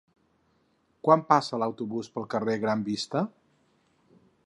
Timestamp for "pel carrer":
2.17-2.59